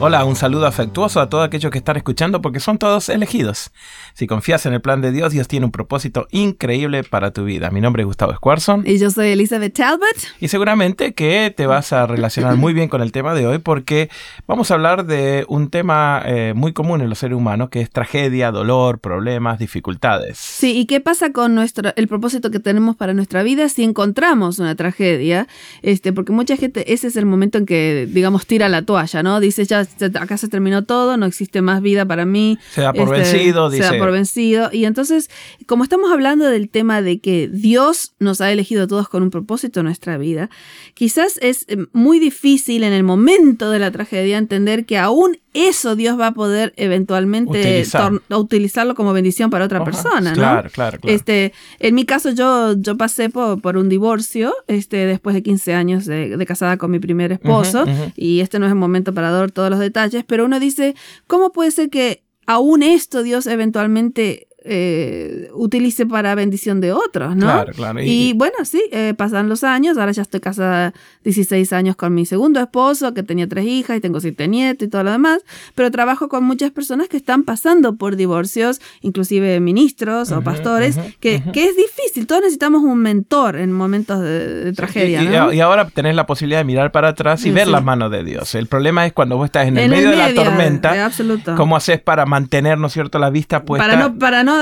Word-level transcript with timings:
Hola, 0.00 0.24
un 0.24 0.34
saludo 0.34 0.66
afectuoso 0.66 1.20
a 1.20 1.30
todos 1.30 1.46
aquellos 1.46 1.70
que 1.70 1.78
están 1.78 1.96
escuchando 1.96 2.42
porque 2.42 2.58
son 2.58 2.78
todos 2.78 3.08
elegidos. 3.08 3.70
Si 4.12 4.26
confías 4.26 4.66
en 4.66 4.74
el 4.74 4.80
plan 4.80 5.00
de 5.00 5.12
Dios, 5.12 5.32
Dios 5.32 5.46
tiene 5.46 5.66
un 5.66 5.72
propósito 5.72 6.26
increíble 6.32 7.04
para 7.04 7.30
tu 7.30 7.44
vida. 7.44 7.70
Mi 7.70 7.80
nombre 7.80 8.02
es 8.02 8.06
Gustavo 8.06 8.34
Squarson. 8.34 8.82
Y 8.86 8.98
yo 8.98 9.10
soy 9.10 9.28
Elizabeth 9.28 9.72
Talbot. 9.72 10.16
Y 10.40 10.48
seguramente 10.48 11.14
que 11.14 11.54
te 11.56 11.66
vas 11.66 11.92
a 11.92 12.06
relacionar 12.06 12.56
muy 12.56 12.72
bien 12.72 12.88
con 12.88 13.02
el 13.02 13.12
tema 13.12 13.34
de 13.34 13.46
hoy 13.46 13.58
porque 13.58 14.10
vamos 14.48 14.72
a 14.72 14.74
hablar 14.74 15.06
de 15.06 15.46
un 15.48 15.70
tema 15.70 16.22
eh, 16.26 16.54
muy 16.56 16.72
común 16.72 17.00
en 17.00 17.08
los 17.08 17.20
seres 17.20 17.38
humanos 17.38 17.70
que 17.70 17.80
es 17.80 17.88
tragedia, 17.88 18.50
dolor, 18.50 18.98
problemas, 18.98 19.60
dificultades. 19.60 20.38
Sí, 20.38 20.76
¿y 20.76 20.86
qué 20.86 21.00
pasa 21.00 21.32
con 21.32 21.54
nuestro, 21.54 21.92
el 21.94 22.08
propósito 22.08 22.50
que 22.50 22.58
tenemos 22.58 22.96
para 22.96 23.14
nuestra 23.14 23.44
vida 23.44 23.68
si 23.68 23.84
encontramos 23.84 24.58
una 24.58 24.74
tragedia? 24.74 25.46
Este, 25.82 26.12
porque 26.12 26.32
mucha 26.32 26.56
gente, 26.56 26.92
ese 26.92 27.06
es 27.06 27.16
el 27.16 27.26
momento 27.26 27.58
en 27.58 27.64
que, 27.64 28.08
digamos, 28.10 28.46
tira 28.46 28.68
la 28.68 28.82
toalla, 28.82 29.22
¿no? 29.22 29.38
Dice, 29.38 29.64
ya 29.64 29.83
acá 30.20 30.36
se 30.36 30.48
terminó 30.48 30.84
todo, 30.84 31.16
no 31.16 31.26
existe 31.26 31.62
más 31.62 31.82
vida 31.82 32.06
para 32.06 32.26
mí. 32.26 32.58
Se 32.72 32.82
da 32.82 32.92
por 32.92 33.14
este, 33.14 33.32
vencido, 33.32 33.70
dice. 33.70 33.84
Se 33.84 33.92
da 33.92 33.98
por 33.98 34.12
vencido. 34.12 34.70
Y 34.72 34.84
entonces, 34.84 35.30
como 35.66 35.84
estamos 35.84 36.10
hablando 36.12 36.46
del 36.46 36.68
tema 36.68 37.02
de 37.02 37.20
que 37.20 37.48
Dios 37.48 38.14
nos 38.18 38.40
ha 38.40 38.50
elegido 38.50 38.84
a 38.84 38.86
todos 38.86 39.08
con 39.08 39.22
un 39.22 39.30
propósito 39.30 39.80
en 39.80 39.86
nuestra 39.86 40.18
vida, 40.18 40.50
quizás 40.94 41.38
es 41.42 41.64
eh, 41.68 41.76
muy 41.92 42.18
difícil 42.18 42.84
en 42.84 42.92
el 42.92 43.02
momento 43.02 43.70
de 43.70 43.78
la 43.78 43.90
tragedia 43.90 44.38
entender 44.38 44.86
que 44.86 44.98
aún 44.98 45.38
eso 45.54 45.94
Dios 45.96 46.18
va 46.18 46.28
a 46.28 46.32
poder 46.32 46.74
eventualmente 46.76 47.84
utilizarlo 48.30 48.94
como 48.94 49.12
bendición 49.12 49.50
para 49.50 49.64
otra 49.64 49.84
persona, 49.84 50.30
¿no? 50.30 50.34
Claro, 50.34 50.68
claro, 50.70 50.98
claro. 50.98 51.14
Este, 51.14 51.52
en 51.78 51.94
mi 51.94 52.04
caso, 52.04 52.30
yo, 52.30 52.74
yo 52.76 52.96
pasé 52.96 53.30
por, 53.30 53.60
por 53.60 53.76
un 53.76 53.88
divorcio 53.88 54.52
este, 54.66 55.06
después 55.06 55.34
de 55.34 55.42
15 55.42 55.74
años 55.74 56.06
de, 56.06 56.44
casada 56.46 56.76
con 56.76 56.90
mi 56.90 56.98
primer 56.98 57.32
esposo, 57.32 57.84
y 58.16 58.40
este 58.40 58.58
no 58.58 58.66
es 58.66 58.72
el 58.72 58.78
momento 58.78 59.14
para 59.14 59.30
dar 59.30 59.50
todos 59.50 59.70
los 59.70 59.78
detalles, 59.78 60.24
pero 60.26 60.44
uno 60.44 60.60
dice, 60.60 60.94
¿cómo 61.26 61.52
puede 61.52 61.70
ser 61.70 61.88
que 61.88 62.22
aún 62.46 62.82
esto 62.82 63.22
Dios 63.22 63.46
eventualmente 63.46 64.48
eh, 64.66 65.50
utilice 65.52 66.06
para 66.06 66.34
bendición 66.34 66.80
de 66.80 66.92
otros, 66.92 67.36
¿no? 67.36 67.44
Claro, 67.44 67.72
claro. 67.74 68.00
Y, 68.02 68.32
bueno, 68.32 68.64
sí, 68.64 68.82
eh, 68.92 69.12
pasan 69.14 69.50
los 69.50 69.62
años, 69.62 69.98
ahora 69.98 70.12
ya 70.12 70.22
estoy 70.22 70.40
casada 70.40 70.94
16 71.22 71.70
años 71.74 71.96
con 71.96 72.14
mi 72.14 72.24
segundo 72.24 72.60
esposo, 72.60 73.12
que 73.12 73.22
tenía 73.22 73.46
tres 73.46 73.66
hijas 73.66 73.98
y 73.98 74.00
tengo 74.00 74.20
siete 74.20 74.48
nietos 74.48 74.88
y 74.88 74.90
todo 74.90 75.04
lo 75.04 75.10
demás, 75.10 75.42
pero 75.74 75.90
trabajo 75.90 76.30
con 76.30 76.44
muchas 76.44 76.70
personas 76.70 77.08
que 77.08 77.18
están 77.18 77.42
pasando 77.42 77.96
por 77.96 78.16
divorcios, 78.16 78.80
inclusive 79.02 79.60
ministros 79.60 80.32
o 80.32 80.40
pastores, 80.40 80.98
que, 81.20 81.42
que, 81.52 81.64
es 81.64 81.76
difícil, 81.76 82.26
todos 82.26 82.40
necesitamos 82.40 82.82
un 82.82 83.00
mentor 83.00 83.56
en 83.56 83.70
momentos 83.70 84.22
de, 84.22 84.72
tragedia. 84.72 85.22
y, 85.22 85.26
¿no? 85.26 85.52
y, 85.52 85.60
ahora 85.60 85.88
tenés 85.88 86.14
la 86.14 86.24
posibilidad 86.24 86.60
de 86.60 86.64
mirar 86.64 86.90
para 86.90 87.08
atrás 87.08 87.44
y 87.44 87.50
ver 87.50 87.68
las 87.68 87.84
manos 87.84 88.10
de 88.10 88.24
Dios. 88.24 88.54
El 88.54 88.66
problema 88.66 89.04
es 89.04 89.12
cuando 89.12 89.36
vos 89.36 89.44
estás 89.44 89.68
en 89.68 89.76
el, 89.76 89.90
medio, 89.90 90.08
de 90.08 90.16
la 90.16 90.32
tormenta, 90.32 91.10
¿cómo 91.54 91.76
haces 91.76 92.00
para 92.00 92.24
mantener, 92.24 92.78
¿no 92.78 92.86
es 92.86 92.94
cierto?, 92.94 93.18
la 93.18 93.28
vista 93.28 93.64
puesta. 93.64 93.86
Para 93.86 94.00
no, 94.00 94.18
para 94.18 94.42
no 94.42 94.53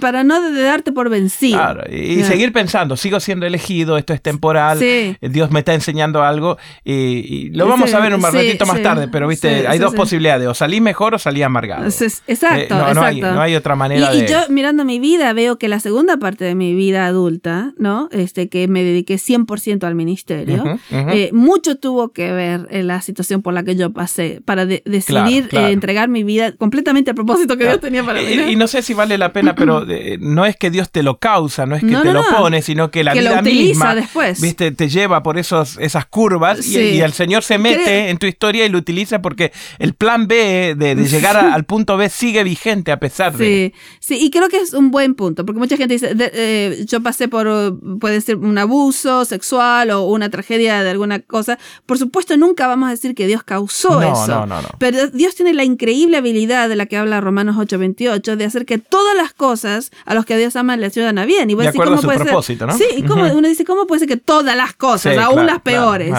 para, 0.00 0.24
no 0.24 0.52
darte 0.52 0.92
por 0.92 1.08
vencido. 1.10 1.58
Claro, 1.58 1.84
y, 1.90 2.22
seguir 2.24 2.52
pensando, 2.52 2.96
sigo 2.96 3.20
siendo 3.20 3.46
elegido, 3.46 3.98
esto 3.98 4.12
es 4.12 4.22
temporal, 4.22 4.78
Dios 5.20 5.50
me 5.50 5.60
está 5.60 5.74
enseñando 5.74 6.22
algo 6.22 6.58
y, 6.84 7.50
lo 7.50 7.66
vamos 7.68 7.92
a 7.94 8.00
ver 8.00 8.14
un 8.14 8.22
ratito 8.22 8.66
más 8.66 8.82
tarde, 8.82 9.08
pero 9.08 9.28
viste, 9.28 9.66
hay 9.66 9.78
dos 9.78 9.94
posibilidades, 9.94 10.48
o 10.48 10.54
salí 10.54 10.80
mejor 10.80 11.14
o 11.14 11.18
salí 11.18 11.42
amargado. 11.42 11.86
Exacto, 11.86 12.74
no, 12.74 12.88
exacto. 12.88 13.04
Hay, 13.04 13.20
no, 13.20 13.40
hay, 13.40 13.54
otra 13.54 13.74
manera 13.74 14.14
y, 14.14 14.26
yo 14.26 14.38
mirando 14.48 14.84
mi 14.84 14.98
vida 14.98 15.32
veo 15.32 15.58
que 15.58 15.68
la 15.68 15.80
segunda 15.80 16.18
parte 16.18 16.44
de 16.44 16.54
mi 16.54 16.74
vida 16.74 17.06
adulta, 17.06 17.72
¿no? 17.78 18.08
Este, 18.12 18.48
que 18.48 18.68
me 18.68 18.82
dediqué 18.82 19.16
100% 19.16 19.84
al 19.84 19.94
ministerio, 19.94 20.78
eh, 20.90 21.30
mucho 21.32 21.76
tuvo 21.76 22.12
que 22.12 22.32
ver 22.32 22.66
en 22.70 22.86
la 22.86 23.00
situación 23.00 23.42
por 23.42 23.54
la 23.54 23.62
que 23.62 23.76
yo 23.76 23.92
pasé 23.92 24.40
para 24.44 24.66
decidir 24.66 25.48
eh, 25.52 25.70
entregar 25.70 26.08
mi 26.08 26.24
vida 26.24 26.52
completamente 26.52 27.10
al 27.10 27.14
propósito 27.14 27.56
que 27.56 27.64
Dios 27.64 27.80
tenía 27.80 28.04
para 28.04 28.20
mí. 28.20 28.26
Y, 28.28 28.56
no 28.56 28.66
sé 28.66 28.82
si 28.82 28.94
vale 28.94 29.18
la 29.18 29.32
pena 29.32 29.37
pero 29.56 29.88
eh, 29.88 30.18
no 30.20 30.46
es 30.46 30.56
que 30.56 30.70
Dios 30.70 30.90
te 30.90 31.02
lo 31.02 31.18
causa, 31.18 31.66
no 31.66 31.76
es 31.76 31.82
que 31.82 31.96
te 31.96 32.12
lo 32.12 32.22
pone, 32.36 32.62
sino 32.62 32.90
que 32.90 33.04
la 33.04 33.14
vida 33.14 33.42
misma 33.42 33.94
después. 33.94 34.40
¿viste? 34.40 34.72
te 34.72 34.88
lleva 34.88 35.22
por 35.22 35.38
esos, 35.38 35.76
esas 35.78 36.06
curvas 36.06 36.66
y, 36.66 37.00
el 37.00 37.12
Señor 37.12 37.42
se 37.42 37.58
mete 37.58 38.10
en 38.10 38.18
tu 38.18 38.26
historia 38.26 38.66
y 38.66 38.68
lo 38.68 38.78
utiliza 38.78 39.22
porque 39.22 39.52
el 39.78 39.94
plan 39.94 40.26
B 40.26 40.74
de, 40.76 40.94
llegar 41.08 41.36
al 41.36 41.64
punto 41.64 41.96
B 41.96 42.08
sigue 42.08 42.44
vigente 42.44 42.92
a 42.92 42.98
pesar 42.98 43.36
de... 43.36 43.72
Sí, 44.00 44.18
y 44.20 44.30
creo 44.30 44.48
que 44.48 44.58
es 44.58 44.74
un 44.74 44.90
buen 44.90 45.14
punto, 45.14 45.44
porque 45.44 45.58
mucha 45.58 45.76
gente 45.76 45.94
dice, 45.94 46.14
eh, 46.18 46.84
yo 46.86 47.00
pasé 47.02 47.28
por, 47.28 47.78
puede 47.98 48.20
ser 48.20 48.36
un 48.36 48.58
abuso 48.58 49.24
sexual 49.24 49.90
o 49.90 50.04
una 50.04 50.30
tragedia 50.30 50.82
de 50.82 50.90
alguna 50.90 51.20
cosa. 51.20 51.58
Por 51.86 51.98
supuesto, 51.98 52.36
nunca 52.36 52.66
vamos 52.66 52.88
a 52.88 52.90
decir 52.90 53.14
que 53.14 53.26
Dios 53.26 53.42
causó 53.42 54.02
eso. 54.02 54.26
No, 54.26 54.46
no, 54.46 54.62
no. 54.62 54.68
Pero 54.78 55.08
Dios 55.08 55.34
tiene 55.34 55.54
la 55.54 55.64
increíble 55.64 56.16
habilidad 56.16 56.68
de 56.68 56.76
la 56.76 56.86
que 56.86 56.96
habla 56.96 57.20
Romanos 57.20 57.56
8:28 57.56 58.36
de 58.36 58.44
hacer 58.44 58.66
que 58.66 58.78
todas 58.78 59.16
las 59.16 59.27
cosas 59.32 59.90
a 60.04 60.14
los 60.14 60.24
que 60.24 60.36
Dios 60.36 60.56
ama 60.56 60.76
le 60.76 60.86
ayudan 60.86 61.18
a 61.18 61.24
bien. 61.24 61.50
Y 61.50 61.54
de 61.54 61.68
acuerdo 61.68 61.94
a 61.94 61.98
su 61.98 62.08
propósito, 62.08 62.66
¿no? 62.66 62.76
Sí, 62.76 62.84
y 62.96 63.02
uno 63.02 63.48
dice, 63.48 63.64
¿cómo 63.64 63.86
puede 63.86 64.00
ser 64.00 64.08
que 64.08 64.16
todas 64.16 64.56
las 64.56 64.74
cosas, 64.74 65.16
aún 65.18 65.46
las 65.46 65.60
peores? 65.60 66.14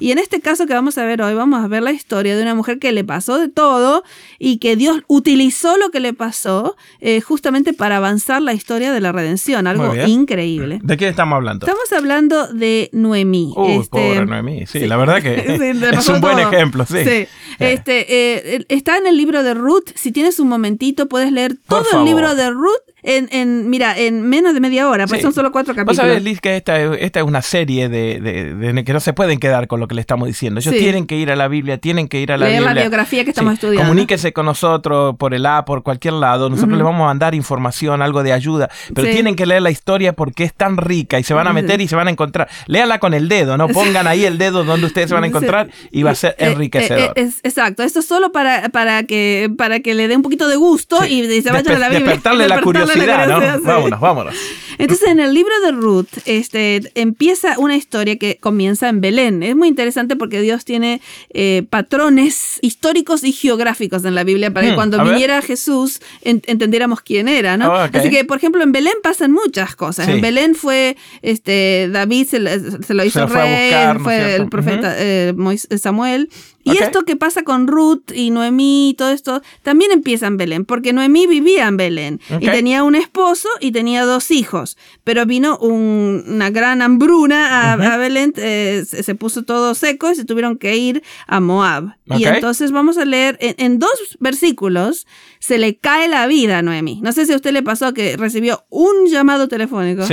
y 0.00 0.12
en 0.12 0.18
este 0.18 0.40
caso 0.40 0.66
que 0.66 0.74
vamos 0.74 0.98
a 0.98 1.04
ver 1.04 1.22
hoy, 1.22 1.34
vamos 1.34 1.64
a 1.64 1.68
ver 1.68 1.82
la 1.82 1.92
historia 1.92 2.36
de 2.36 2.42
una 2.42 2.54
mujer 2.54 2.78
que 2.78 2.92
le 2.92 3.04
pasó 3.04 3.38
de 3.38 3.48
todo 3.48 4.04
y 4.38 4.58
que 4.58 4.76
Dios 4.76 5.02
utilizó 5.06 5.76
lo 5.76 5.90
que 5.90 6.00
le 6.00 6.12
pasó 6.12 6.76
eh, 7.00 7.20
justamente 7.20 7.72
para 7.72 7.96
avanzar 7.96 8.42
la 8.42 8.52
historia 8.52 8.92
de 8.92 9.00
la 9.00 9.12
redención, 9.12 9.66
algo 9.66 9.94
increíble. 9.94 10.80
¿De 10.82 10.96
qué 10.96 11.08
estamos 11.08 11.36
hablando? 11.36 11.66
Estamos 11.66 11.92
hablando 11.92 12.48
de 12.48 12.90
Noemí. 12.92 13.52
Uy, 13.56 13.72
este, 13.72 13.88
pobre 13.90 14.26
Noemí, 14.26 14.66
sí, 14.66 14.86
la 14.86 14.96
verdad 14.96 15.22
que 15.22 15.34
es 15.92 16.08
un 16.08 16.20
buen 16.20 16.38
ejemplo, 16.38 16.86
sí. 16.86 17.26
Este, 17.58 18.56
eh, 18.56 18.64
está 18.68 18.96
en 18.96 19.06
el 19.06 19.16
libro 19.16 19.42
de 19.42 19.54
Ruth, 19.54 19.90
si 19.94 20.12
tienes 20.12 20.40
un 20.40 20.48
momentito 20.48 20.94
puedes 21.08 21.32
leer 21.32 21.56
todo 21.68 21.84
el 21.98 22.04
libro 22.04 22.34
de 22.34 22.50
Ruth 22.54 22.93
en, 23.04 23.28
en, 23.30 23.68
mira, 23.68 23.98
en 23.98 24.22
menos 24.22 24.54
de 24.54 24.60
media 24.60 24.88
hora, 24.88 25.06
pues 25.06 25.22
son 25.22 25.32
solo 25.32 25.52
cuatro 25.52 25.74
capítulos. 25.74 25.98
Vos 25.98 26.06
sabés, 26.06 26.22
Liz, 26.22 26.40
que 26.40 26.56
esta, 26.56 26.82
esta 26.94 27.20
es 27.20 27.26
una 27.26 27.42
serie 27.42 27.88
de, 27.88 28.18
de, 28.20 28.84
que 28.84 28.92
no 28.92 29.00
se 29.00 29.12
pueden 29.12 29.38
quedar 29.38 29.66
con 29.66 29.78
lo 29.78 29.88
que 29.88 29.94
le 29.94 30.00
estamos 30.00 30.26
diciendo. 30.26 30.60
Ellos 30.60 30.74
tienen 30.74 31.06
que 31.06 31.16
ir 31.16 31.30
a 31.30 31.36
la 31.36 31.48
Biblia, 31.48 31.78
tienen 31.78 32.08
que 32.08 32.20
ir 32.20 32.32
a 32.32 32.38
la 32.38 32.46
Leer 32.46 32.60
Biblia. 32.60 32.74
la 32.74 32.80
biografía 32.80 33.24
que 33.24 33.30
estamos 33.30 33.54
estudiando. 33.54 33.82
Comuníquense 33.82 34.32
con 34.32 34.46
nosotros 34.46 35.16
por 35.18 35.34
el 35.34 35.46
A, 35.46 35.64
por 35.64 35.82
cualquier 35.82 36.14
lado. 36.14 36.48
Nosotros 36.48 36.76
les 36.76 36.84
vamos 36.84 37.02
a 37.02 37.06
mandar 37.06 37.34
información, 37.34 38.02
algo 38.02 38.22
de 38.22 38.32
ayuda. 38.32 38.70
Pero 38.94 39.10
tienen 39.10 39.36
que 39.36 39.46
leer 39.46 39.62
la 39.62 39.70
historia 39.70 40.14
porque 40.14 40.44
es 40.44 40.54
tan 40.54 40.76
rica 40.76 41.18
y 41.18 41.24
se 41.24 41.34
van 41.34 41.46
a 41.46 41.52
meter 41.52 41.80
y 41.80 41.88
se 41.88 41.96
van 41.96 42.08
a 42.08 42.10
encontrar. 42.10 42.48
Léala 42.66 42.98
con 42.98 43.14
el 43.14 43.28
dedo, 43.28 43.56
no 43.56 43.68
pongan 43.68 44.06
ahí 44.06 44.24
el 44.24 44.38
dedo 44.38 44.64
donde 44.64 44.86
ustedes 44.86 45.08
se 45.08 45.14
van 45.14 45.24
a 45.24 45.26
encontrar 45.26 45.68
y 45.90 46.02
va 46.02 46.12
a 46.12 46.14
ser 46.14 46.30
eh, 46.38 46.46
eh, 46.46 46.52
enriquecedor. 46.52 47.12
Eh, 47.16 47.30
exacto, 47.42 47.82
esto 47.82 48.00
es 48.00 48.06
solo 48.06 48.32
para, 48.32 48.70
para, 48.70 49.02
que, 49.04 49.50
para 49.56 49.80
que 49.80 49.94
le 49.94 50.08
dé 50.08 50.16
un 50.16 50.22
poquito 50.22 50.48
de 50.48 50.56
gusto 50.56 51.04
y, 51.04 51.42
se 51.42 51.50
vayan 51.50 51.76
a 51.76 51.78
la 51.78 51.88
Biblia. 51.88 52.06
Despertarle, 52.06 52.48
la 52.48 52.60
curiosidad, 52.62 52.93
¿no? 52.96 53.60
Vámonos, 53.62 54.00
vámonos. 54.00 54.34
Entonces, 54.78 55.08
en 55.08 55.20
el 55.20 55.34
libro 55.34 55.52
de 55.64 55.72
Ruth, 55.72 56.08
este, 56.24 56.90
empieza 56.94 57.58
una 57.58 57.76
historia 57.76 58.16
que 58.16 58.38
comienza 58.40 58.88
en 58.88 59.00
Belén. 59.00 59.42
Es 59.42 59.56
muy 59.56 59.68
interesante 59.68 60.16
porque 60.16 60.40
Dios 60.40 60.64
tiene 60.64 61.00
eh, 61.30 61.64
patrones 61.70 62.58
históricos 62.62 63.24
y 63.24 63.32
geográficos 63.32 64.04
en 64.04 64.14
la 64.14 64.24
Biblia 64.24 64.52
para 64.52 64.66
que 64.66 64.72
hmm, 64.72 64.76
cuando 64.76 65.04
viniera 65.04 65.42
Jesús 65.42 66.00
entendiéramos 66.22 67.00
quién 67.00 67.28
era, 67.28 67.56
¿no? 67.56 67.72
Oh, 67.72 67.88
Así 67.92 68.10
que, 68.10 68.24
por 68.24 68.38
ejemplo, 68.38 68.62
en 68.62 68.72
Belén 68.72 68.94
pasan 69.02 69.32
muchas 69.32 69.76
cosas. 69.76 70.08
En 70.08 70.20
Belén 70.20 70.54
fue, 70.54 70.96
este, 71.22 71.88
David 71.92 72.26
se, 72.26 72.40
lo 72.40 73.04
hizo 73.04 73.26
rey, 73.26 73.72
fue, 74.00 74.36
el 74.36 74.48
profeta 74.48 74.94
eh, 74.98 75.34
Samuel. 75.78 76.30
Y 76.64 76.78
esto 76.78 77.04
que 77.04 77.14
pasa 77.14 77.42
con 77.42 77.66
Ruth 77.66 78.10
y 78.14 78.30
Noemí 78.30 78.90
y 78.90 78.94
todo 78.94 79.10
esto, 79.10 79.42
también 79.62 79.90
empieza 79.92 80.26
en 80.26 80.38
Belén, 80.38 80.64
porque 80.64 80.94
Noemí 80.94 81.26
vivía 81.26 81.68
en 81.68 81.76
Belén 81.76 82.20
y 82.40 82.46
tenía 82.46 82.83
un 82.84 82.94
esposo 82.94 83.48
y 83.60 83.72
tenía 83.72 84.04
dos 84.04 84.30
hijos, 84.30 84.76
pero 85.02 85.26
vino 85.26 85.58
una 85.58 86.50
gran 86.50 86.82
hambruna 86.82 87.72
a, 87.72 87.96
Belén, 87.96 88.32
eh, 88.36 88.84
se, 88.86 89.14
puso 89.14 89.42
todo 89.42 89.74
seco 89.74 90.10
y 90.10 90.14
se 90.14 90.24
tuvieron 90.24 90.56
que 90.56 90.76
ir 90.76 91.02
a 91.26 91.40
Moab. 91.40 91.96
Y 92.06 92.24
entonces 92.24 92.70
vamos 92.72 92.98
a 92.98 93.04
leer 93.04 93.38
en, 93.40 93.78
dos 93.78 94.16
versículos, 94.20 95.06
se 95.38 95.58
le 95.58 95.76
cae 95.76 96.08
la 96.08 96.26
vida 96.26 96.58
a 96.58 96.62
Noemí. 96.62 97.00
No 97.02 97.12
sé 97.12 97.26
si 97.26 97.32
a 97.32 97.36
usted 97.36 97.52
le 97.52 97.62
pasó 97.62 97.94
que 97.94 98.16
recibió 98.16 98.64
un 98.70 99.06
llamado 99.08 99.48
telefónico. 99.48 100.04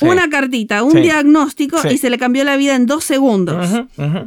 una 0.00 0.28
cartita, 0.28 0.82
un 0.82 1.00
diagnóstico 1.00 1.78
y 1.88 1.98
se 1.98 2.10
le 2.10 2.18
cambió 2.18 2.44
la 2.44 2.56
vida 2.56 2.74
en 2.74 2.86
dos 2.86 3.04
segundos. 3.04 3.68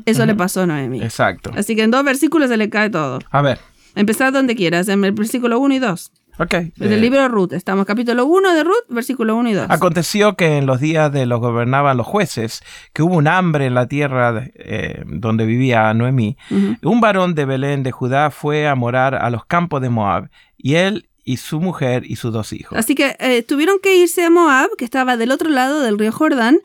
Eso 0.05 0.25
le 0.25 0.35
pasó 0.35 0.61
a 0.61 0.65
Noemí. 0.65 1.01
Exacto. 1.01 1.51
Así 1.55 1.75
que 1.75 1.83
en 1.83 1.91
dos 1.91 2.03
versículos 2.03 2.49
se 2.49 2.57
le 2.57 2.69
cae 2.69 2.89
todo. 2.89 3.19
A 3.31 3.41
ver. 3.41 3.59
Empezar 3.95 4.31
donde 4.31 4.55
quieras, 4.55 4.87
en 4.87 5.03
el 5.03 5.11
versículo 5.11 5.59
1 5.59 5.75
y 5.75 5.79
2. 5.79 6.11
Okay. 6.41 6.71
Es 6.79 6.89
el 6.89 7.01
libro 7.01 7.21
de 7.21 7.27
Ruth. 7.27 7.51
Estamos 7.51 7.85
capítulo 7.85 8.25
1 8.25 8.53
de 8.53 8.63
Ruth, 8.63 8.85
versículo 8.87 9.35
1 9.35 9.49
y 9.49 9.53
2. 9.55 9.65
Aconteció 9.67 10.37
que 10.37 10.57
en 10.57 10.65
los 10.65 10.79
días 10.79 11.11
de 11.11 11.25
los 11.25 11.41
gobernaban 11.41 11.97
los 11.97 12.07
jueces, 12.07 12.63
que 12.93 13.03
hubo 13.03 13.17
un 13.17 13.27
hambre 13.27 13.65
en 13.65 13.73
la 13.73 13.87
tierra 13.87 14.45
eh, 14.55 15.03
donde 15.05 15.45
vivía 15.45 15.93
Noemí. 15.93 16.37
Un 16.81 17.01
varón 17.01 17.35
de 17.35 17.43
Belén 17.43 17.83
de 17.83 17.91
Judá 17.91 18.31
fue 18.31 18.69
a 18.69 18.75
morar 18.75 19.15
a 19.15 19.29
los 19.29 19.43
campos 19.43 19.81
de 19.81 19.89
Moab, 19.89 20.29
y 20.57 20.75
él 20.75 21.08
y 21.29 21.37
su 21.37 21.59
mujer 21.59 22.05
y 22.07 22.15
sus 22.15 22.33
dos 22.33 22.51
hijos. 22.53 22.75
Así 22.75 22.95
que 22.95 23.15
eh, 23.19 23.43
tuvieron 23.43 23.77
que 23.77 23.95
irse 23.95 24.25
a 24.25 24.31
Moab, 24.31 24.75
que 24.79 24.83
estaba 24.83 25.15
del 25.15 25.29
otro 25.29 25.51
lado 25.51 25.81
del 25.81 25.99
río 25.99 26.11
Jordán. 26.11 26.59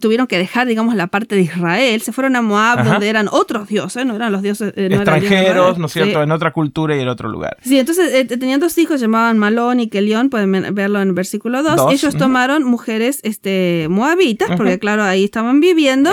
Tuvieron 0.00 0.26
que 0.26 0.36
dejar, 0.36 0.66
digamos, 0.66 0.96
la 0.96 1.06
parte 1.06 1.36
de 1.36 1.42
Israel. 1.42 2.02
Se 2.02 2.10
fueron 2.10 2.34
a 2.34 2.42
Moab, 2.42 2.84
donde 2.84 3.08
eran 3.08 3.28
otros 3.30 3.68
dioses, 3.68 4.04
no 4.04 4.16
eran 4.16 4.32
los 4.32 4.42
dioses. 4.42 4.72
Eh, 4.74 4.88
Extranjeros, 4.90 5.78
¿no 5.78 5.86
es 5.86 5.92
cierto? 5.92 6.20
En 6.20 6.32
otra 6.32 6.52
cultura 6.52 6.96
y 6.96 7.00
en 7.00 7.06
otro 7.06 7.28
lugar. 7.28 7.58
Sí, 7.62 7.78
entonces 7.78 8.12
eh, 8.12 8.24
tenían 8.24 8.58
dos 8.58 8.76
hijos, 8.78 9.00
llamaban 9.00 9.38
Malón 9.38 9.78
y 9.78 9.88
Kelión, 9.88 10.30
pueden 10.30 10.74
verlo 10.74 11.00
en 11.00 11.10
el 11.10 11.14
versículo 11.14 11.62
2. 11.62 11.92
Ellos 11.92 12.16
tomaron 12.16 12.64
mujeres 12.64 13.20
este, 13.22 13.86
moabitas, 13.88 14.50
porque 14.56 14.80
claro, 14.80 15.04
ahí 15.04 15.22
estaban 15.22 15.60
viviendo. 15.60 16.10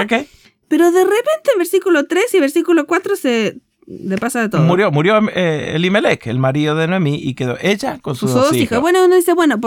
Pero 0.67 0.91
de 0.91 1.03
repente 1.03 1.51
en 1.53 1.57
versículo 1.57 2.05
3 2.05 2.33
y 2.35 2.39
versículo 2.39 2.85
4 2.85 3.15
se 3.15 3.57
de 3.87 4.17
pasa 4.17 4.41
de 4.41 4.49
todo. 4.49 4.61
Murió, 4.61 4.91
murió 4.91 5.19
eh, 5.35 5.73
Elimelech, 5.75 6.25
el 6.25 6.39
marido 6.39 6.75
de 6.75 6.87
Noemí, 6.87 7.19
y 7.21 7.35
quedó 7.35 7.55
ella 7.61 7.99
con 8.01 8.15
sus, 8.15 8.33
dos, 8.33 8.53
hijos. 8.53 8.81
Bueno, 8.81 9.05
uno 9.05 9.15
dice, 9.15 9.33
bueno, 9.33 9.59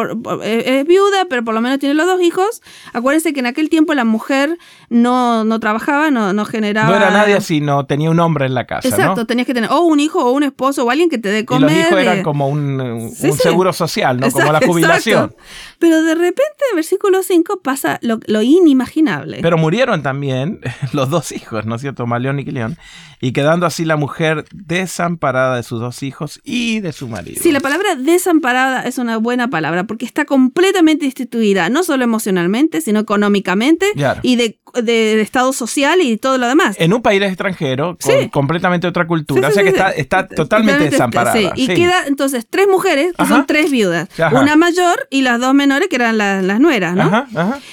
es, 0.42 0.86
viuda, 0.86 1.26
pero 1.30 1.44
por 1.44 1.54
lo 1.54 1.60
menos 1.60 1.78
tiene 1.78 1.94
los 1.94 2.06
dos 2.06 2.20
hijos. 2.20 2.60
Acuérdense 2.92 3.32
que 3.32 3.40
en 3.40 3.46
aquel 3.46 3.70
tiempo 3.70 3.94
la 3.94 4.04
mujer 4.04 4.58
no, 4.88 5.44
no 5.44 5.60
trabajaba, 5.60 6.10
no, 6.10 6.32
no 6.32 6.44
generaba... 6.44 6.88
No 6.88 6.96
era 6.96 7.10
nadie 7.10 7.40
sino 7.40 7.86
tenía 7.86 8.10
un 8.10 8.18
hombre 8.18 8.46
en 8.46 8.54
la 8.54 8.66
casa, 8.66 8.88
Exacto, 8.88 9.24
tenías 9.24 9.46
que 9.46 9.54
tener 9.54 9.70
o 9.70 9.82
un 9.82 10.00
hijo 10.00 10.24
o 10.24 10.32
un 10.32 10.42
esposo 10.42 10.84
o 10.84 10.90
alguien 10.90 11.08
que 11.08 11.18
te 11.18 11.28
dé 11.28 11.44
comer. 11.44 11.70
Y 11.70 11.74
los 11.74 11.86
hijos 11.86 12.00
eran 12.00 12.22
como 12.22 12.48
un, 12.48 13.12
seguro 13.14 13.72
social, 13.72 14.18
¿no? 14.18 14.30
como 14.30 14.52
la 14.52 14.60
jubilación. 14.60 15.34
Pero 15.78 16.02
de 16.02 16.14
repente 16.16 16.64
en 16.70 16.76
versículo 16.76 17.22
5 17.22 17.60
pasa 17.62 18.00
lo, 18.02 18.18
lo, 18.26 18.42
inimaginable. 18.42 19.38
Pero 19.42 19.58
murieron 19.58 20.02
también 20.02 20.60
los 20.92 21.08
dos 21.08 21.30
hijos, 21.30 21.66
¿no 21.66 21.76
es 21.76 21.82
cierto? 21.82 22.06
Maleón 22.06 22.40
y 22.40 22.44
Quilión. 22.44 22.76
Y 23.20 23.32
quedando 23.32 23.66
así 23.66 23.84
la 23.84 23.96
mujer 23.96 24.07
desamparada 24.52 25.56
de 25.56 25.62
sus 25.62 25.80
dos 25.80 26.02
hijos 26.02 26.40
y 26.44 26.80
de 26.80 26.92
su 26.92 27.08
marido. 27.08 27.40
Sí, 27.42 27.52
la 27.52 27.60
palabra 27.60 27.94
desamparada 27.96 28.82
es 28.82 28.98
una 28.98 29.16
buena 29.16 29.48
palabra 29.48 29.84
porque 29.84 30.06
está 30.06 30.24
completamente 30.24 31.04
instituida, 31.04 31.68
no 31.68 31.82
solo 31.82 32.04
emocionalmente, 32.04 32.80
sino 32.80 33.00
económicamente 33.00 33.86
y 34.22 34.36
de 34.36 34.58
de, 34.82 35.20
estado 35.20 35.52
social 35.52 36.00
y 36.00 36.16
todo 36.16 36.38
lo 36.38 36.46
demás. 36.46 36.76
En 36.78 36.92
un 36.92 37.02
país 37.02 37.22
extranjero, 37.22 37.96
con 38.00 38.28
completamente 38.28 38.86
otra 38.86 39.06
cultura, 39.06 39.48
o 39.48 39.50
sea 39.50 39.62
que 39.62 39.70
está, 39.70 39.90
está 39.90 40.26
totalmente 40.26 40.90
desamparada. 40.90 41.52
Y 41.56 41.66
queda 41.68 42.06
entonces 42.06 42.46
tres 42.48 42.66
mujeres, 42.68 43.12
que 43.16 43.26
son 43.26 43.46
tres 43.46 43.70
viudas, 43.70 44.08
una 44.32 44.56
mayor 44.56 45.08
y 45.10 45.22
las 45.22 45.40
dos 45.40 45.54
menores 45.54 45.88
que 45.88 45.96
eran 45.96 46.18
las 46.18 46.60
nueras, 46.60 46.94
¿no? 46.94 47.26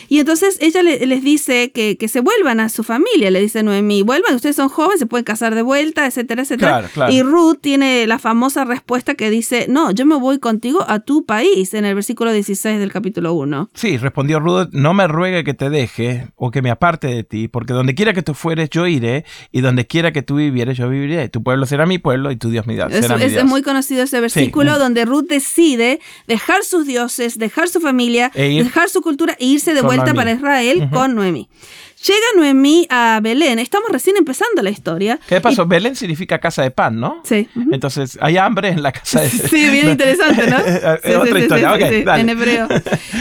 Y 0.07 0.19
entonces 0.19 0.57
ella 0.61 0.81
les 0.83 1.23
dice 1.23 1.71
que, 1.71 1.97
que, 1.97 2.07
se 2.07 2.21
vuelvan 2.21 2.59
a 2.59 2.69
su 2.69 2.83
familia, 2.83 3.31
le 3.31 3.41
dice 3.41 3.63
Noemí, 3.63 4.03
vuelvan, 4.03 4.35
ustedes 4.35 4.55
son 4.55 4.69
jóvenes, 4.69 4.99
se 4.99 5.05
pueden 5.05 5.25
casar 5.25 5.55
de 5.55 5.61
vuelta, 5.61 6.05
etcétera, 6.25 6.79
etcétera. 6.79 7.11
Y 7.11 7.21
Ruth 7.21 7.59
tiene 7.61 8.07
la 8.07 8.19
famosa 8.19 8.65
respuesta 8.65 9.15
que 9.15 9.29
dice, 9.29 9.65
no, 9.69 9.91
yo 9.91 10.05
me 10.05 10.15
voy 10.15 10.39
contigo 10.39 10.85
a 10.87 10.99
tu 10.99 11.25
país, 11.25 11.73
en 11.73 11.85
el 11.85 11.95
versículo 11.95 12.31
16 12.31 12.79
del 12.79 12.91
capítulo 12.91 13.33
1. 13.33 13.69
Sí, 13.73 13.97
respondió 13.97 14.39
Ruth, 14.39 14.69
no 14.71 14.93
me 14.93 15.07
ruegue 15.07 15.43
que 15.43 15.53
te 15.53 15.69
deje 15.69 16.27
o 16.35 16.51
que 16.51 16.61
me 16.61 16.71
aparte 16.71 16.85
parte 16.85 17.07
de 17.07 17.23
ti, 17.23 17.47
porque 17.47 17.73
donde 17.73 17.95
quiera 17.95 18.13
que 18.13 18.21
tú 18.21 18.35
fueres, 18.35 18.69
yo 18.69 18.85
iré, 18.85 19.25
y 19.51 19.61
donde 19.61 19.87
quiera 19.87 20.11
que 20.11 20.21
tú 20.21 20.35
vivieres, 20.35 20.77
yo 20.77 20.87
viviré. 20.87 21.29
Tu 21.29 21.41
pueblo 21.41 21.65
será 21.65 21.87
mi 21.87 21.97
pueblo 21.97 22.29
y 22.29 22.35
tu 22.35 22.51
Dios 22.51 22.67
mi 22.67 22.75
Dios. 22.75 22.91
Es, 22.91 23.43
muy 23.43 23.63
conocido 23.63 24.03
ese 24.03 24.21
versículo 24.21 24.77
donde 24.77 25.03
Ruth 25.03 25.25
decide 25.27 25.99
dejar 26.27 26.63
sus 26.63 26.85
dioses, 26.85 27.39
dejar 27.39 27.69
su 27.69 27.79
familia, 27.79 28.31
e 28.35 28.63
dejar 28.63 28.89
su 28.89 29.01
cultura 29.01 29.35
e 29.39 29.45
irse 29.45 29.73
de 29.73 29.81
vuelta 29.81 30.13
para 30.13 30.31
Israel 30.31 30.89
con 30.91 31.15
Noemi. 31.15 31.49
Llega 32.03 32.25
Noemí 32.35 32.87
a 32.89 33.19
Belén. 33.21 33.59
Estamos 33.59 33.89
recién 33.91 34.17
empezando 34.17 34.61
la 34.61 34.69
historia. 34.69 35.19
¿Qué 35.27 35.41
pasó? 35.41 35.65
Belén 35.65 35.95
significa 35.95 36.39
casa 36.39 36.61
de 36.61 36.71
pan, 36.71 36.99
¿no? 36.99 37.21
Sí. 37.23 37.47
Entonces, 37.71 38.17
hay 38.21 38.37
hambre 38.37 38.69
en 38.69 38.83
la 38.83 38.91
casa 38.91 39.21
de 39.21 39.29
Sí, 39.49 39.69
bien 39.69 39.89
interesante, 39.91 40.47
¿no? 40.47 40.57
es 41.03 41.15
otra 41.15 41.39
historia. 41.39 42.19
en 42.19 42.29
hebreo. 42.29 42.67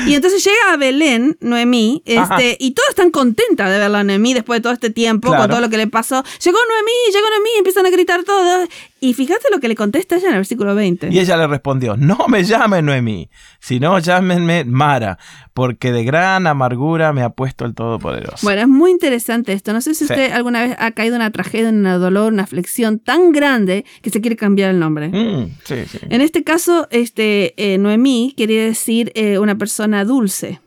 Y 0.07 0.15
entonces 0.15 0.45
llega 0.45 0.73
a 0.73 0.77
Belén, 0.77 1.37
Noemí, 1.41 2.03
este, 2.05 2.57
y 2.61 2.73
todos 2.73 2.91
están 2.91 3.11
contentas 3.11 3.71
de 3.71 3.79
verla 3.79 4.01
a 4.01 4.05
Noemí 4.05 4.35
después 4.35 4.59
de 4.59 4.63
todo 4.63 4.73
este 4.73 4.91
tiempo, 4.91 5.29
con 5.35 5.49
todo 5.49 5.61
lo 5.61 5.71
que 5.71 5.77
le 5.77 5.87
pasó. 5.87 6.23
Llegó 6.43 6.59
Noemí, 6.69 7.13
llegó 7.13 7.31
Noemí, 7.31 7.51
empiezan 7.59 7.87
a 7.87 7.91
gritar 7.91 8.25
todos. 8.25 8.69
Y 9.05 9.13
fíjate 9.13 9.51
lo 9.53 9.61
que 9.61 9.69
le 9.69 9.75
contesta 9.75 10.17
ella 10.17 10.29
en 10.29 10.33
el 10.33 10.39
versículo 10.39 10.75
20. 10.75 11.11
Y 11.11 11.19
ella 11.19 11.37
le 11.37 11.47
respondió, 11.47 11.95
no 11.95 12.27
me 12.27 12.43
llamen 12.43 12.87
Noemí, 12.87 13.29
sino 13.61 13.99
llámenme 13.99 14.65
Mara, 14.65 15.19
porque 15.53 15.93
de 15.93 16.05
gran 16.05 16.47
amargura 16.47 17.13
me 17.13 17.21
ha 17.21 17.29
puesto 17.29 17.67
el 17.67 17.75
Todopoderoso. 17.75 18.39
Bueno, 18.41 18.63
es 18.63 18.69
muy 18.69 18.91
interesante 18.91 19.53
esto. 19.53 19.75
No 19.75 19.83
sé 19.83 19.93
si 19.95 20.05
usted 20.05 20.33
alguna 20.33 20.63
vez 20.63 20.77
ha 20.79 20.93
caído 20.93 21.17
en 21.17 21.21
una 21.21 21.31
tragedia, 21.31 21.69
en 21.69 21.87
un 21.87 22.01
dolor, 22.01 22.33
una 22.33 22.45
aflicción 22.45 22.99
tan 22.99 23.33
grande 23.33 23.85
que 24.01 24.09
se 24.09 24.23
quiere 24.23 24.37
cambiar 24.37 24.71
el 24.71 24.79
nombre. 24.79 25.09
Mm, 25.09 25.51
sí, 25.65 25.85
sí. 25.87 25.99
En 26.09 26.23
este 26.23 26.43
caso, 26.43 26.89
este, 26.91 27.53
eh, 27.59 27.77
Noemí 27.77 28.33
quería 28.39 28.65
decir 28.65 29.13
eh, 29.15 29.39
una 29.39 29.59
persona 29.59 30.07
dulce. 30.07 30.63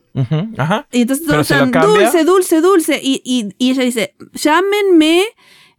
Ajá. 0.57 0.87
Y 0.91 1.01
entonces 1.01 1.25
todos 1.25 1.49
están 1.49 1.71
dulce, 1.71 2.23
dulce, 2.23 2.61
dulce. 2.61 2.99
Y, 3.01 3.19
y, 3.25 3.49
y 3.57 3.71
ella 3.71 3.81
dice, 3.81 4.13
llámenme 4.33 5.23